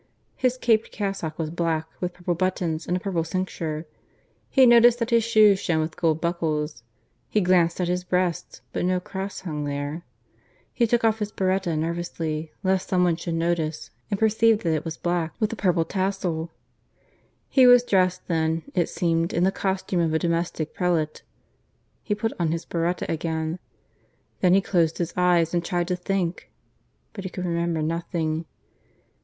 [0.35, 3.85] His caped cassock was black, with purple buttons and a purple cincture.
[4.49, 6.81] He noticed that his shoes shone with gold buckles;
[7.29, 10.03] he glanced at his breast, but no cross hung there.
[10.73, 14.83] He took off his biretta, nervously, lest some one should notice, and perceived that it
[14.85, 16.49] was black with a purple tassel.
[17.47, 21.21] He was dressed then, it seemed, in the costume of a Domestic Prelate.
[22.01, 23.59] He put on his biretta again.
[24.39, 26.49] Then he closed his eyes and tried to think;
[27.13, 28.45] but he could remember nothing.